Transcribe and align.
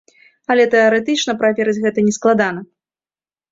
Але 0.55 0.63
тэарэтычна 0.75 1.35
праверыць 1.43 1.77
гэта 1.85 1.99
не 2.09 2.17
складана. 2.19 2.67